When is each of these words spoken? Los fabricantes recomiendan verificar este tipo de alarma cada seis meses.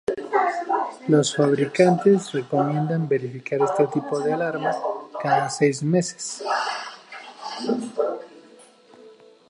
Los 1.09 1.35
fabricantes 1.35 2.31
recomiendan 2.31 3.07
verificar 3.07 3.61
este 3.61 3.85
tipo 3.85 4.19
de 4.19 4.33
alarma 4.33 4.73
cada 5.21 5.47
seis 5.47 5.83
meses. 5.83 6.43